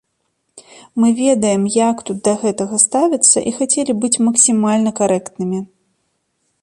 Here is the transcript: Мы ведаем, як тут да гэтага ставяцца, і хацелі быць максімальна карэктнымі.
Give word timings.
Мы 1.01 1.09
ведаем, 1.23 1.63
як 1.73 1.97
тут 2.07 2.17
да 2.27 2.33
гэтага 2.43 2.75
ставяцца, 2.85 3.37
і 3.51 3.53
хацелі 3.59 3.93
быць 4.07 4.21
максімальна 4.29 4.91
карэктнымі. 5.01 5.59